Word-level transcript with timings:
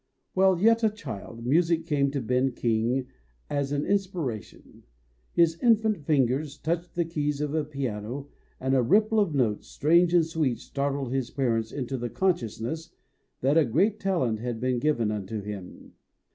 While 0.33 0.59
yet 0.59 0.83
a 0.83 0.89
child, 0.89 1.45
music 1.45 1.85
came 1.85 2.09
to 2.09 2.21
Ben 2.21 2.53
King 2.53 3.05
as 3.51 3.71
an 3.71 3.83
inspira 3.83 4.41
tion. 4.41 4.81
His 5.31 5.59
infant 5.61 6.07
fingers 6.07 6.57
touched 6.57 6.95
the 6.95 7.05
keys 7.05 7.39
of 7.39 7.53
a 7.53 7.63
piano 7.63 8.27
and 8.59 8.73
a 8.73 8.81
ripple 8.81 9.19
of 9.19 9.35
notes, 9.35 9.67
strange 9.67 10.15
and 10.15 10.25
sweet, 10.25 10.57
startled 10.57 11.13
his 11.13 11.29
parents 11.29 11.71
into 11.71 11.99
the 11.99 12.09
consciousness 12.09 12.89
that 13.41 13.59
a 13.59 13.63
great 13.63 13.99
talent 13.99 14.39
had 14.39 14.59
been 14.59 14.79
given 14.79 15.11
unto 15.11 15.39
him. 15.43 15.93